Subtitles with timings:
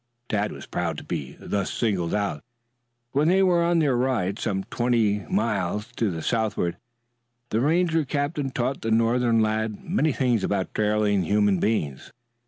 [0.29, 2.43] Tad was proud to be thus singled out.
[3.11, 6.77] While they were on their ride, some twelve miles to the southward,
[7.49, 12.11] the Ranger captain taught the northern lad many things about trailing human beings.